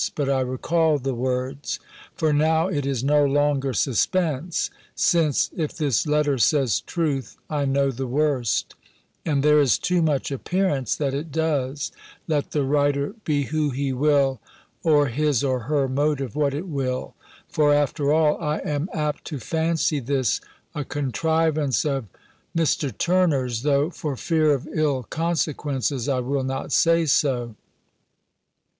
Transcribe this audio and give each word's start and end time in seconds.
But 0.15 0.31
I 0.31 0.39
recall 0.39 0.97
the 0.97 1.13
words: 1.13 1.77
for 2.15 2.33
now 2.33 2.65
it 2.67 2.87
is 2.87 3.03
no 3.03 3.23
longer 3.23 3.71
suspense; 3.71 4.71
since, 4.95 5.51
if 5.55 5.77
this 5.77 6.07
letter 6.07 6.39
says 6.39 6.79
truth, 6.81 7.37
I 7.51 7.65
know 7.65 7.91
the 7.91 8.07
worst: 8.07 8.73
and 9.27 9.43
there 9.43 9.59
is 9.59 9.77
too 9.77 10.01
much 10.01 10.31
appearance 10.31 10.95
that 10.95 11.13
it 11.13 11.31
does, 11.31 11.91
let 12.27 12.49
the 12.49 12.63
writer 12.63 13.13
be 13.25 13.43
who 13.43 13.69
he 13.69 13.93
will, 13.93 14.39
or 14.81 15.05
his 15.05 15.43
or 15.43 15.59
her 15.59 15.87
motive 15.87 16.35
what 16.35 16.55
it 16.55 16.67
will: 16.67 17.13
for, 17.47 17.71
after 17.71 18.11
all, 18.11 18.41
I 18.41 18.57
am 18.65 18.89
apt 18.95 19.23
to 19.25 19.37
fancy 19.37 19.99
this 19.99 20.41
a 20.73 20.83
contrivance 20.83 21.85
of 21.85 22.05
Mr. 22.57 22.91
Turner's, 22.97 23.61
though, 23.61 23.91
for 23.91 24.15
fear 24.15 24.55
of 24.55 24.67
ill 24.73 25.03
consequences, 25.03 26.09
I 26.09 26.21
will 26.21 26.43
not 26.43 26.71
say 26.71 27.05
so. 27.05 27.53